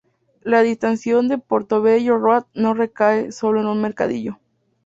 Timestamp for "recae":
2.73-3.31